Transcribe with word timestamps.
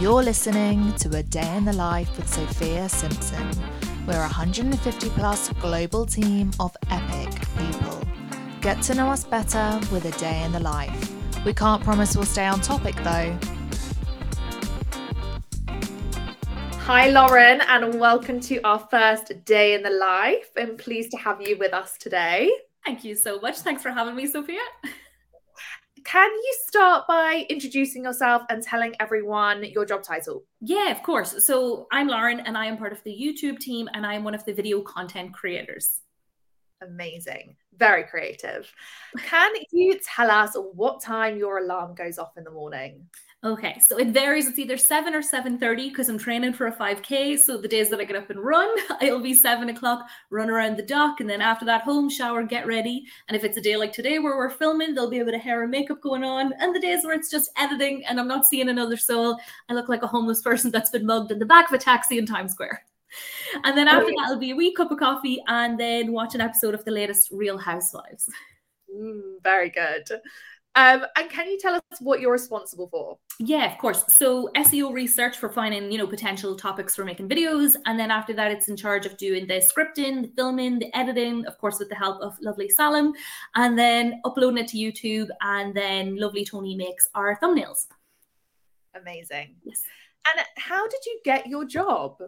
You're 0.00 0.22
listening 0.22 0.92
to 0.98 1.16
A 1.16 1.24
Day 1.24 1.56
in 1.56 1.64
the 1.64 1.72
Life 1.72 2.16
with 2.16 2.28
Sophia 2.32 2.88
Simpson. 2.88 3.50
We're 4.06 4.14
a 4.14 4.30
150 4.30 5.10
plus 5.10 5.48
global 5.54 6.06
team 6.06 6.52
of 6.60 6.76
epic 6.88 7.34
people. 7.58 8.00
Get 8.60 8.80
to 8.82 8.94
know 8.94 9.08
us 9.08 9.24
better 9.24 9.80
with 9.90 10.04
A 10.04 10.16
Day 10.20 10.44
in 10.44 10.52
the 10.52 10.60
Life. 10.60 11.44
We 11.44 11.52
can't 11.52 11.82
promise 11.82 12.14
we'll 12.14 12.26
stay 12.26 12.46
on 12.46 12.60
topic 12.60 12.94
though. 13.02 13.36
Hi, 16.84 17.08
Lauren, 17.10 17.60
and 17.62 17.98
welcome 17.98 18.38
to 18.42 18.60
our 18.60 18.78
first 18.78 19.44
day 19.44 19.74
in 19.74 19.82
the 19.82 19.90
life. 19.90 20.52
I'm 20.56 20.76
pleased 20.76 21.10
to 21.10 21.16
have 21.16 21.42
you 21.42 21.58
with 21.58 21.74
us 21.74 21.98
today. 21.98 22.52
Thank 22.86 23.02
you 23.02 23.16
so 23.16 23.40
much. 23.40 23.58
Thanks 23.58 23.82
for 23.82 23.90
having 23.90 24.14
me, 24.14 24.28
Sophia. 24.28 24.60
Can 26.08 26.30
you 26.30 26.56
start 26.66 27.06
by 27.06 27.44
introducing 27.50 28.04
yourself 28.04 28.40
and 28.48 28.62
telling 28.62 28.94
everyone 28.98 29.62
your 29.62 29.84
job 29.84 30.02
title? 30.02 30.42
Yeah, 30.62 30.90
of 30.90 31.02
course. 31.02 31.44
So 31.44 31.86
I'm 31.92 32.08
Lauren 32.08 32.40
and 32.40 32.56
I 32.56 32.64
am 32.64 32.78
part 32.78 32.94
of 32.94 33.02
the 33.04 33.10
YouTube 33.10 33.58
team 33.58 33.90
and 33.92 34.06
I 34.06 34.14
am 34.14 34.24
one 34.24 34.34
of 34.34 34.42
the 34.46 34.54
video 34.54 34.80
content 34.80 35.34
creators. 35.34 36.00
Amazing. 36.80 37.56
Very 37.76 38.04
creative. 38.04 38.72
Can 39.18 39.52
you 39.70 40.00
tell 40.02 40.30
us 40.30 40.56
what 40.72 41.02
time 41.02 41.36
your 41.36 41.58
alarm 41.58 41.94
goes 41.94 42.18
off 42.18 42.38
in 42.38 42.44
the 42.44 42.52
morning? 42.52 43.06
Okay, 43.44 43.78
so 43.78 43.96
it 43.98 44.08
varies. 44.08 44.48
It's 44.48 44.58
either 44.58 44.76
7 44.76 45.14
or 45.14 45.22
7.30 45.22 45.90
because 45.90 46.08
I'm 46.08 46.18
training 46.18 46.54
for 46.54 46.66
a 46.66 46.72
5K. 46.72 47.38
So 47.38 47.56
the 47.56 47.68
days 47.68 47.88
that 47.90 48.00
I 48.00 48.04
get 48.04 48.16
up 48.16 48.30
and 48.30 48.40
run, 48.40 48.68
it'll 49.00 49.20
be 49.20 49.32
7 49.32 49.68
o'clock, 49.68 50.08
run 50.30 50.50
around 50.50 50.76
the 50.76 50.82
dock. 50.82 51.20
And 51.20 51.30
then 51.30 51.40
after 51.40 51.64
that, 51.66 51.82
home, 51.82 52.10
shower, 52.10 52.42
get 52.42 52.66
ready. 52.66 53.04
And 53.28 53.36
if 53.36 53.44
it's 53.44 53.56
a 53.56 53.60
day 53.60 53.76
like 53.76 53.92
today 53.92 54.18
where 54.18 54.36
we're 54.36 54.50
filming, 54.50 54.92
there'll 54.92 55.08
be 55.08 55.20
a 55.20 55.24
bit 55.24 55.34
of 55.34 55.40
hair 55.40 55.62
and 55.62 55.70
makeup 55.70 56.00
going 56.00 56.24
on. 56.24 56.52
And 56.58 56.74
the 56.74 56.80
days 56.80 57.04
where 57.04 57.14
it's 57.14 57.30
just 57.30 57.52
editing 57.56 58.04
and 58.06 58.18
I'm 58.18 58.26
not 58.26 58.44
seeing 58.44 58.70
another 58.70 58.96
soul, 58.96 59.38
I 59.68 59.74
look 59.74 59.88
like 59.88 60.02
a 60.02 60.08
homeless 60.08 60.42
person 60.42 60.72
that's 60.72 60.90
been 60.90 61.06
mugged 61.06 61.30
in 61.30 61.38
the 61.38 61.46
back 61.46 61.68
of 61.68 61.74
a 61.74 61.78
taxi 61.78 62.18
in 62.18 62.26
Times 62.26 62.52
Square. 62.52 62.82
And 63.64 63.78
then 63.78 63.88
after 63.88 64.10
that, 64.10 64.26
it'll 64.26 64.38
be 64.38 64.50
a 64.50 64.56
wee 64.56 64.74
cup 64.74 64.90
of 64.90 64.98
coffee 64.98 65.42
and 65.48 65.80
then 65.80 66.12
watch 66.12 66.34
an 66.34 66.42
episode 66.42 66.74
of 66.74 66.84
the 66.84 66.90
latest 66.90 67.30
Real 67.32 67.56
Housewives. 67.56 68.28
Mm, 68.94 69.42
very 69.42 69.70
good. 69.70 70.06
Um, 70.78 71.04
and 71.16 71.28
can 71.28 71.48
you 71.48 71.58
tell 71.58 71.74
us 71.74 71.82
what 72.00 72.20
you're 72.20 72.30
responsible 72.30 72.86
for? 72.88 73.18
Yeah, 73.40 73.72
of 73.72 73.78
course. 73.78 74.04
So 74.14 74.48
SEO 74.54 74.92
research 74.92 75.36
for 75.36 75.48
finding, 75.48 75.90
you 75.90 75.98
know, 75.98 76.06
potential 76.06 76.54
topics 76.54 76.94
for 76.94 77.04
making 77.04 77.28
videos. 77.28 77.74
And 77.86 77.98
then 77.98 78.12
after 78.12 78.32
that, 78.34 78.52
it's 78.52 78.68
in 78.68 78.76
charge 78.76 79.04
of 79.04 79.16
doing 79.16 79.48
the 79.48 79.54
scripting, 79.54 80.22
the 80.22 80.32
filming, 80.36 80.78
the 80.78 80.96
editing, 80.96 81.44
of 81.46 81.58
course, 81.58 81.80
with 81.80 81.88
the 81.88 81.96
help 81.96 82.22
of 82.22 82.38
lovely 82.40 82.68
Salim, 82.68 83.12
and 83.56 83.76
then 83.76 84.20
uploading 84.24 84.58
it 84.58 84.68
to 84.68 84.76
YouTube. 84.76 85.30
And 85.40 85.74
then 85.74 86.16
lovely 86.16 86.44
Tony 86.44 86.76
makes 86.76 87.08
our 87.16 87.36
thumbnails. 87.40 87.88
Amazing. 88.94 89.56
Yes. 89.64 89.82
And 90.32 90.46
how 90.58 90.86
did 90.86 91.04
you 91.06 91.18
get 91.24 91.48
your 91.48 91.64
job? 91.64 92.18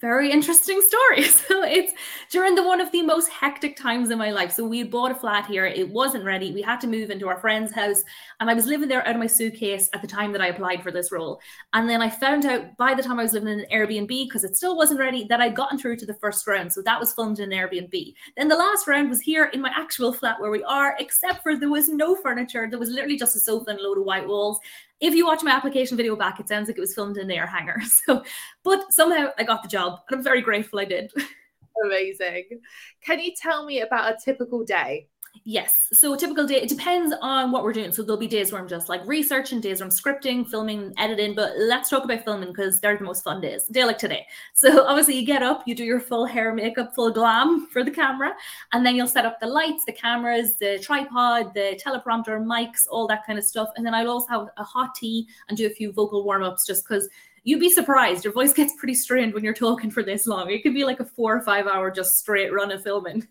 Very 0.00 0.30
interesting 0.30 0.80
story. 0.80 1.24
So 1.44 1.62
it's 1.62 1.92
during 2.30 2.54
the 2.54 2.64
one 2.64 2.80
of 2.80 2.90
the 2.90 3.02
most 3.02 3.28
hectic 3.28 3.76
times 3.76 4.10
in 4.10 4.18
my 4.18 4.30
life. 4.30 4.50
So 4.50 4.64
we 4.64 4.82
bought 4.82 5.10
a 5.10 5.14
flat 5.14 5.46
here. 5.46 5.66
It 5.66 5.88
wasn't 5.88 6.24
ready. 6.24 6.52
We 6.52 6.62
had 6.62 6.80
to 6.80 6.86
move 6.86 7.10
into 7.10 7.28
our 7.28 7.38
friend's 7.38 7.70
house. 7.72 8.02
And 8.40 8.48
I 8.48 8.54
was 8.54 8.66
living 8.66 8.88
there 8.88 9.06
out 9.06 9.14
of 9.14 9.20
my 9.20 9.26
suitcase 9.26 9.90
at 9.92 10.00
the 10.00 10.08
time 10.08 10.32
that 10.32 10.40
I 10.40 10.48
applied 10.48 10.82
for 10.82 10.90
this 10.90 11.12
role. 11.12 11.38
And 11.74 11.88
then 11.88 12.00
I 12.00 12.08
found 12.08 12.46
out 12.46 12.76
by 12.78 12.94
the 12.94 13.02
time 13.02 13.20
I 13.20 13.22
was 13.22 13.34
living 13.34 13.50
in 13.50 13.60
an 13.60 13.66
Airbnb, 13.70 14.08
because 14.08 14.42
it 14.42 14.56
still 14.56 14.76
wasn't 14.76 15.00
ready, 15.00 15.26
that 15.28 15.40
I'd 15.40 15.54
gotten 15.54 15.78
through 15.78 15.96
to 15.98 16.06
the 16.06 16.14
first 16.14 16.46
round. 16.46 16.72
So 16.72 16.80
that 16.82 16.98
was 16.98 17.12
filmed 17.12 17.40
in 17.40 17.52
an 17.52 17.58
Airbnb. 17.58 18.14
Then 18.36 18.48
the 18.48 18.56
last 18.56 18.86
round 18.86 19.10
was 19.10 19.20
here 19.20 19.46
in 19.46 19.60
my 19.60 19.70
actual 19.74 20.12
flat 20.12 20.40
where 20.40 20.50
we 20.50 20.64
are, 20.64 20.96
except 20.98 21.42
for 21.42 21.56
there 21.56 21.70
was 21.70 21.88
no 21.88 22.16
furniture. 22.16 22.68
There 22.70 22.80
was 22.80 22.90
literally 22.90 23.18
just 23.18 23.36
a 23.36 23.40
sofa 23.40 23.70
and 23.70 23.78
a 23.78 23.82
load 23.82 23.98
of 23.98 24.04
white 24.04 24.26
walls 24.26 24.60
if 25.04 25.14
you 25.14 25.26
watch 25.26 25.42
my 25.42 25.50
application 25.50 25.96
video 25.96 26.16
back, 26.16 26.40
it 26.40 26.48
sounds 26.48 26.68
like 26.68 26.78
it 26.78 26.80
was 26.80 26.94
filmed 26.94 27.18
in 27.18 27.30
air 27.30 27.46
hangar. 27.46 27.80
So, 28.06 28.22
but 28.62 28.92
somehow 28.92 29.28
I 29.38 29.44
got 29.44 29.62
the 29.62 29.68
job, 29.68 29.83
and 29.88 29.98
I'm 30.10 30.22
very 30.22 30.40
grateful 30.40 30.78
I 30.78 30.84
did. 30.84 31.12
Amazing. 31.84 32.60
Can 33.04 33.20
you 33.20 33.32
tell 33.40 33.64
me 33.64 33.80
about 33.80 34.12
a 34.12 34.16
typical 34.24 34.64
day? 34.64 35.08
Yes. 35.42 35.88
So 35.92 36.14
a 36.14 36.16
typical 36.16 36.46
day, 36.46 36.62
it 36.62 36.68
depends 36.68 37.14
on 37.20 37.50
what 37.50 37.64
we're 37.64 37.72
doing. 37.72 37.92
So 37.92 38.02
there'll 38.02 38.20
be 38.20 38.28
days 38.28 38.52
where 38.52 38.60
I'm 38.60 38.68
just 38.68 38.88
like 38.88 39.02
researching, 39.04 39.60
days 39.60 39.80
where 39.80 39.88
I'm 39.88 39.90
scripting, 39.90 40.48
filming, 40.48 40.94
editing. 40.96 41.34
But 41.34 41.52
let's 41.58 41.90
talk 41.90 42.04
about 42.04 42.24
filming 42.24 42.50
because 42.50 42.80
they're 42.80 42.96
the 42.96 43.04
most 43.04 43.24
fun 43.24 43.40
days. 43.40 43.64
Day 43.66 43.84
like 43.84 43.98
today. 43.98 44.26
So 44.54 44.84
obviously 44.86 45.18
you 45.18 45.26
get 45.26 45.42
up, 45.42 45.64
you 45.66 45.74
do 45.74 45.84
your 45.84 46.00
full 46.00 46.24
hair, 46.24 46.54
makeup, 46.54 46.94
full 46.94 47.10
glam 47.10 47.66
for 47.66 47.82
the 47.82 47.90
camera, 47.90 48.34
and 48.72 48.86
then 48.86 48.94
you'll 48.94 49.08
set 49.08 49.26
up 49.26 49.40
the 49.40 49.46
lights, 49.46 49.84
the 49.84 49.92
cameras, 49.92 50.56
the 50.56 50.78
tripod, 50.82 51.52
the 51.52 51.78
teleprompter, 51.84 52.42
mics, 52.42 52.86
all 52.90 53.06
that 53.08 53.26
kind 53.26 53.38
of 53.38 53.44
stuff. 53.44 53.68
And 53.76 53.84
then 53.84 53.94
I'll 53.94 54.10
also 54.10 54.28
have 54.28 54.48
a 54.56 54.64
hot 54.64 54.94
tea 54.94 55.26
and 55.48 55.58
do 55.58 55.66
a 55.66 55.70
few 55.70 55.92
vocal 55.92 56.24
warm-ups 56.24 56.66
just 56.66 56.88
because 56.88 57.08
you'd 57.42 57.60
be 57.60 57.70
surprised. 57.70 58.24
Your 58.24 58.32
voice 58.32 58.52
gets 58.52 58.74
pretty 58.78 58.94
strained 58.94 59.34
when 59.34 59.42
you're 59.42 59.52
talking 59.52 59.90
for 59.90 60.02
this 60.02 60.26
long. 60.26 60.50
It 60.50 60.62
could 60.62 60.74
be 60.74 60.84
like 60.84 61.00
a 61.00 61.04
four 61.04 61.36
or 61.36 61.42
five 61.42 61.66
hour 61.66 61.90
just 61.90 62.16
straight 62.18 62.52
run 62.52 62.70
of 62.70 62.82
filming. 62.82 63.26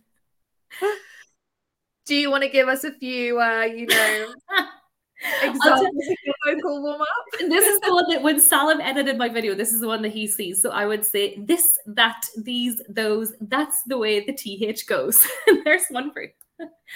Do 2.06 2.16
you 2.16 2.30
want 2.30 2.44
to 2.44 2.50
give 2.50 2.68
us 2.68 2.84
a 2.84 2.92
few, 2.92 3.40
uh, 3.40 3.62
you 3.62 3.88
know, 3.88 4.34
examples 5.42 5.88
of 5.88 6.18
your 6.26 6.56
vocal 6.56 6.84
warm 6.84 7.02
up? 7.02 7.08
This 7.40 7.66
is 7.66 7.80
the 7.80 7.94
one 7.94 8.10
that 8.10 8.22
when 8.22 8.42
Salim 8.42 8.82
edited 8.82 9.18
my 9.18 9.30
video, 9.30 9.56
this 9.56 9.72
is 9.72 9.80
the 9.80 9.88
one 9.88 10.02
that 10.02 10.12
he 10.12 10.28
sees. 10.28 10.62
So 10.62 10.72
I 10.72 10.86
would 10.86 11.06
say 11.06 11.38
this, 11.38 11.80
that, 11.86 12.26
these, 12.44 12.82
those. 12.90 13.34
That's 13.40 13.84
the 13.84 13.98
way 13.98 14.26
the 14.26 14.34
TH 14.34 14.86
goes. 14.86 15.26
There's 15.64 15.86
one 15.90 16.12
for 16.12 16.24
you. 16.24 16.30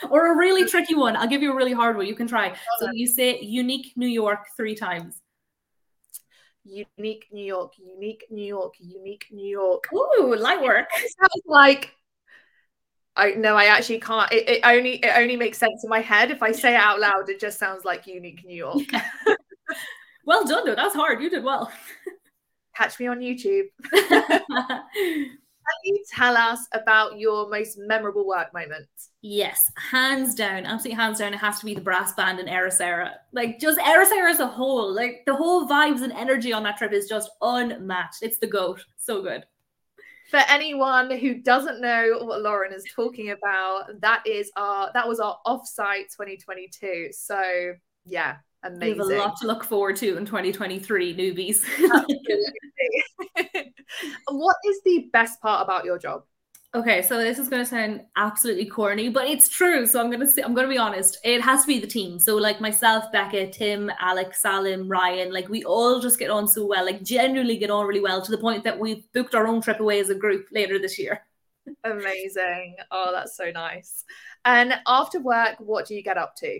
or 0.09 0.34
a 0.34 0.38
really 0.38 0.66
tricky 0.66 0.96
one. 0.96 1.16
I'll 1.16 1.28
give 1.28 1.41
you 1.41 1.53
a 1.53 1.56
really 1.56 1.73
hard 1.73 1.96
one. 1.96 2.06
You 2.06 2.16
can 2.16 2.28
try. 2.28 2.53
So 2.79 2.90
you 2.91 3.07
say 3.07 3.40
unique 3.41 3.94
New 3.96 4.07
York 4.07 4.40
three 4.57 4.75
times. 4.75 5.22
Unique 6.63 7.25
New 7.31 7.46
York, 7.46 7.73
unique 7.79 8.25
New 8.29 8.46
York, 8.46 8.73
unique 8.79 9.25
New 9.31 9.47
York. 9.47 9.88
Ooh, 9.94 10.35
light 10.35 10.62
work. 10.62 10.88
It 10.97 11.12
sounds 11.17 11.44
like 11.46 11.96
I 13.17 13.31
no, 13.31 13.55
I 13.55 13.66
actually 13.66 14.00
can't. 14.00 14.31
It, 14.31 14.47
it, 14.47 14.61
only 14.63 14.95
it 14.97 15.11
only 15.16 15.35
makes 15.35 15.57
sense 15.57 15.83
in 15.83 15.89
my 15.89 16.00
head. 16.00 16.31
If 16.31 16.44
I 16.44 16.51
say 16.51 16.75
it 16.75 16.78
out 16.78 17.00
loud, 17.00 17.29
it 17.29 17.39
just 17.39 17.57
sounds 17.57 17.83
like 17.83 18.07
unique 18.07 18.45
New 18.45 18.55
York. 18.55 18.91
Yeah. 18.91 19.09
well 20.25 20.45
done, 20.45 20.66
though. 20.66 20.75
That's 20.75 20.95
hard. 20.95 21.22
You 21.22 21.29
did 21.29 21.44
well. 21.44 21.72
Catch 22.75 23.00
me 23.00 23.07
on 23.07 23.19
YouTube. 23.19 23.66
Can 25.67 25.83
you 25.83 26.03
tell 26.16 26.38
us 26.38 26.66
about 26.73 27.19
your 27.19 27.50
most 27.50 27.78
memorable 27.78 28.25
work 28.25 28.53
moment? 28.53 28.88
Yes, 29.22 29.69
hands 29.91 30.34
down, 30.34 30.66
absolutely 30.66 30.95
hands 30.95 31.19
down. 31.19 31.34
It 31.34 31.39
has 31.39 31.59
to 31.59 31.66
be 31.66 31.73
the 31.73 31.81
brass 31.81 32.13
band 32.13 32.39
in 32.39 32.45
Ericeira. 32.45 33.16
Like 33.34 33.59
just 33.59 33.78
Ericeira 33.79 34.29
as 34.29 34.39
a 34.39 34.47
whole, 34.47 34.94
like 34.94 35.23
the 35.25 35.35
whole 35.35 35.67
vibes 35.67 36.03
and 36.03 36.13
energy 36.13 36.53
on 36.53 36.63
that 36.63 36.78
trip 36.78 36.94
is 36.94 37.09
just 37.09 37.31
unmatched. 37.41 38.22
It's 38.22 38.38
the 38.38 38.47
goat. 38.47 38.85
So 38.95 39.22
good 39.22 39.44
for 40.29 40.41
anyone 40.49 41.11
who 41.11 41.35
doesn't 41.41 41.79
know 41.81 42.19
what 42.21 42.41
Lauren 42.41 42.73
is 42.73 42.83
talking 42.93 43.31
about, 43.31 44.01
that 44.01 44.25
is 44.25 44.51
our 44.55 44.91
that 44.93 45.07
was 45.07 45.19
our 45.19 45.38
offsite 45.45 46.11
2022. 46.15 47.09
So 47.11 47.73
yeah, 48.05 48.37
amazing. 48.63 49.07
We 49.07 49.13
have 49.13 49.23
a 49.23 49.27
lot 49.27 49.37
to 49.41 49.47
look 49.47 49.63
forward 49.63 49.95
to 49.97 50.17
in 50.17 50.25
2023, 50.25 51.16
newbies. 51.16 51.63
what 54.29 54.55
is 54.66 54.81
the 54.83 55.09
best 55.13 55.41
part 55.41 55.63
about 55.63 55.85
your 55.85 55.97
job? 55.97 56.23
Okay, 56.77 57.01
so 57.01 57.17
this 57.17 57.39
is 57.39 57.49
going 57.49 57.63
to 57.63 57.67
sound 57.67 58.01
absolutely 58.17 58.67
corny, 58.67 59.09
but 59.09 59.25
it's 59.27 59.49
true. 59.49 59.88
So 59.88 59.99
I'm 59.99 60.11
going 60.11 60.19
to 60.19 60.27
say, 60.27 60.43
I'm 60.43 60.53
going 60.53 60.67
to 60.67 60.71
be 60.71 60.77
honest. 60.77 61.17
It 61.23 61.41
has 61.41 61.61
to 61.61 61.67
be 61.67 61.79
the 61.79 61.88
team. 61.88 62.19
So 62.19 62.35
like 62.35 62.61
myself, 62.61 63.11
Becca, 63.11 63.49
Tim, 63.49 63.91
Alex, 63.99 64.43
Salim, 64.43 64.87
Ryan, 64.87 65.33
like 65.33 65.49
we 65.49 65.63
all 65.63 65.99
just 65.99 66.19
get 66.19 66.29
on 66.29 66.47
so 66.47 66.67
well, 66.67 66.85
like 66.85 67.01
genuinely 67.01 67.57
get 67.57 67.71
on 67.71 67.87
really 67.87 67.99
well 67.99 68.21
to 68.21 68.29
the 68.29 68.37
point 68.37 68.63
that 68.63 68.77
we've 68.77 69.11
booked 69.11 69.33
our 69.33 69.47
own 69.47 69.59
trip 69.59 69.79
away 69.79 69.99
as 69.99 70.11
a 70.11 70.16
group 70.16 70.49
later 70.51 70.77
this 70.77 70.99
year. 70.99 71.25
Amazing. 71.83 72.75
Oh, 72.91 73.09
that's 73.11 73.35
so 73.35 73.49
nice. 73.49 74.03
And 74.45 74.75
after 74.85 75.19
work, 75.19 75.55
what 75.57 75.87
do 75.87 75.95
you 75.95 76.03
get 76.03 76.19
up 76.19 76.35
to? 76.35 76.59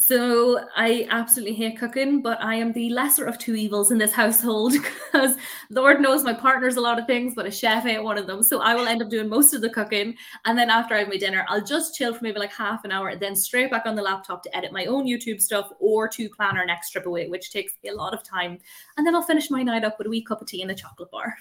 So 0.00 0.66
I 0.74 1.06
absolutely 1.10 1.54
hate 1.54 1.78
cooking, 1.78 2.22
but 2.22 2.42
I 2.42 2.54
am 2.54 2.72
the 2.72 2.88
lesser 2.88 3.26
of 3.26 3.36
two 3.36 3.54
evils 3.54 3.90
in 3.90 3.98
this 3.98 4.14
household 4.14 4.72
because 5.12 5.36
Lord 5.68 6.00
knows 6.00 6.24
my 6.24 6.32
partner's 6.32 6.76
a 6.76 6.80
lot 6.80 6.98
of 6.98 7.06
things, 7.06 7.34
but 7.36 7.44
a 7.44 7.50
chef 7.50 7.84
ain't 7.84 8.02
one 8.02 8.16
of 8.16 8.26
them. 8.26 8.42
So 8.42 8.62
I 8.62 8.74
will 8.74 8.86
end 8.86 9.02
up 9.02 9.10
doing 9.10 9.28
most 9.28 9.52
of 9.52 9.60
the 9.60 9.68
cooking. 9.68 10.16
And 10.46 10.58
then 10.58 10.70
after 10.70 10.94
I 10.94 11.00
have 11.00 11.08
my 11.08 11.18
dinner, 11.18 11.44
I'll 11.48 11.62
just 11.62 11.96
chill 11.96 12.14
for 12.14 12.24
maybe 12.24 12.38
like 12.38 12.52
half 12.52 12.82
an 12.86 12.92
hour, 12.92 13.14
then 13.14 13.36
straight 13.36 13.70
back 13.70 13.84
on 13.84 13.94
the 13.94 14.00
laptop 14.00 14.42
to 14.44 14.56
edit 14.56 14.72
my 14.72 14.86
own 14.86 15.04
YouTube 15.04 15.42
stuff 15.42 15.70
or 15.80 16.08
to 16.08 16.30
plan 16.30 16.56
our 16.56 16.64
next 16.64 16.92
trip 16.92 17.04
away, 17.04 17.28
which 17.28 17.50
takes 17.50 17.74
a 17.84 17.92
lot 17.92 18.14
of 18.14 18.22
time. 18.22 18.58
And 18.96 19.06
then 19.06 19.14
I'll 19.14 19.20
finish 19.20 19.50
my 19.50 19.62
night 19.62 19.84
up 19.84 19.98
with 19.98 20.06
a 20.06 20.10
wee 20.10 20.24
cup 20.24 20.40
of 20.40 20.48
tea 20.48 20.62
and 20.62 20.70
a 20.70 20.74
chocolate 20.74 21.10
bar. 21.10 21.36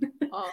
oh. 0.32 0.50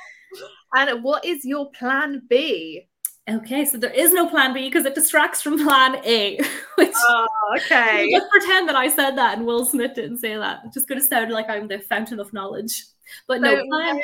And 0.76 1.02
what 1.02 1.24
is 1.24 1.46
your 1.46 1.72
plan 1.72 2.24
B? 2.30 2.88
Okay, 3.30 3.66
so 3.66 3.78
there 3.78 3.92
is 3.92 4.14
no 4.14 4.30
plan 4.30 4.54
B 4.54 4.70
because 4.70 4.86
it 4.86 4.96
distracts 4.96 5.42
from 5.42 5.62
plan 5.62 6.02
A. 6.06 6.38
Which 6.76 6.94
oh, 6.96 7.28
okay. 7.58 8.10
Just 8.12 8.30
pretend 8.32 8.70
that 8.70 8.76
I 8.76 8.88
said 8.88 9.18
that 9.18 9.38
and 9.38 9.46
Will 9.46 9.66
Smith 9.66 9.96
didn't 9.96 10.20
say 10.20 10.38
that. 10.38 10.62
It's 10.66 10.76
just 10.76 10.88
going 10.88 11.02
to 11.02 11.06
sound 11.06 11.32
like 11.32 11.50
I'm 11.50 11.68
the 11.68 11.80
fountain 11.80 12.20
of 12.22 12.32
knowledge. 12.32 12.86
But 13.28 13.42
no, 13.42 13.56
no 13.56 13.66
plan. 13.68 14.00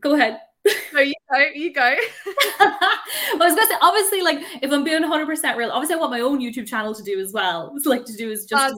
Go 0.00 0.14
ahead. 0.14 0.40
No, 0.94 1.00
you 1.00 1.14
go, 1.30 1.38
you 1.54 1.72
go. 1.72 1.82
I 2.60 3.00
was 3.34 3.54
gonna 3.54 3.66
say, 3.66 3.74
obviously, 3.82 4.22
like 4.22 4.38
if 4.62 4.72
I'm 4.72 4.84
being 4.84 5.02
100 5.02 5.26
percent 5.26 5.58
real, 5.58 5.70
obviously 5.70 5.96
I 5.96 5.98
want 5.98 6.12
my 6.12 6.20
own 6.20 6.40
YouTube 6.40 6.66
channel 6.66 6.94
to 6.94 7.02
do 7.02 7.20
as 7.20 7.32
well. 7.32 7.72
It's 7.84 7.86
like 7.86 8.04
to 8.06 8.16
do 8.16 8.30
is 8.30 8.46
just 8.46 8.74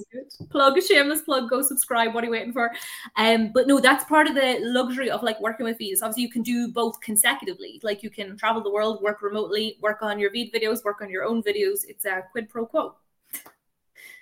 plug 0.50 0.78
a 0.78 0.82
shameless 0.82 1.22
plug, 1.22 1.48
go 1.48 1.62
subscribe. 1.62 2.14
What 2.14 2.24
are 2.24 2.26
you 2.26 2.32
waiting 2.32 2.52
for? 2.52 2.72
Um, 3.16 3.52
but 3.52 3.68
no, 3.68 3.78
that's 3.78 4.04
part 4.04 4.26
of 4.26 4.34
the 4.34 4.58
luxury 4.62 5.10
of 5.10 5.22
like 5.22 5.40
working 5.40 5.64
with 5.64 5.78
Veed. 5.78 5.96
Obviously, 6.02 6.22
you 6.22 6.30
can 6.30 6.42
do 6.42 6.72
both 6.72 7.00
consecutively. 7.00 7.80
Like 7.82 8.02
you 8.02 8.10
can 8.10 8.36
travel 8.36 8.62
the 8.62 8.70
world, 8.70 9.02
work 9.02 9.22
remotely, 9.22 9.78
work 9.80 10.02
on 10.02 10.18
your 10.18 10.32
Veed 10.32 10.52
videos, 10.52 10.84
work 10.84 11.00
on 11.02 11.10
your 11.10 11.24
own 11.24 11.42
videos. 11.42 11.84
It's 11.86 12.04
a 12.04 12.24
quid 12.32 12.48
pro 12.48 12.66
quo. 12.66 12.96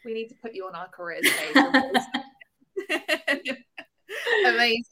We 0.05 0.13
need 0.13 0.29
to 0.29 0.35
put 0.35 0.55
you 0.55 0.67
on 0.67 0.75
our 0.75 0.89
careers 0.89 1.27
page. 1.27 1.57
amazing. 4.47 4.85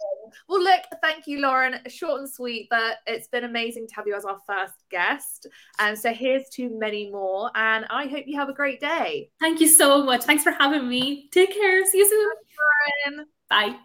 Well, 0.48 0.62
look, 0.62 0.82
thank 1.02 1.26
you, 1.26 1.40
Lauren. 1.40 1.78
Short 1.88 2.20
and 2.20 2.30
sweet, 2.30 2.68
but 2.70 2.98
it's 3.06 3.28
been 3.28 3.44
amazing 3.44 3.88
to 3.88 3.94
have 3.94 4.06
you 4.06 4.14
as 4.14 4.24
our 4.24 4.38
first 4.46 4.74
guest. 4.90 5.46
And 5.78 5.98
so 5.98 6.12
here's 6.12 6.48
to 6.50 6.70
many 6.78 7.10
more. 7.10 7.50
And 7.54 7.86
I 7.90 8.06
hope 8.06 8.24
you 8.26 8.38
have 8.38 8.48
a 8.48 8.54
great 8.54 8.80
day. 8.80 9.30
Thank 9.40 9.60
you 9.60 9.68
so 9.68 10.02
much. 10.04 10.24
Thanks 10.24 10.42
for 10.42 10.52
having 10.52 10.88
me. 10.88 11.28
Take 11.32 11.54
care. 11.54 11.84
See 11.86 11.98
you 11.98 12.08
soon. 12.08 13.18
Bye. 13.48 13.68
Bye. 13.70 13.78